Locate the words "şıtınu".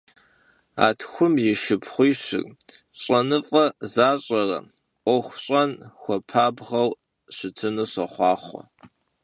7.35-7.85